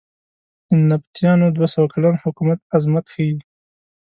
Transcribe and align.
د 0.69 0.71
نبطیانو 0.89 1.47
دوه 1.55 1.67
سوه 1.73 1.87
کلن 1.93 2.15
حکومت 2.23 2.59
عظمت 2.75 3.05
ښیې. 3.13 3.37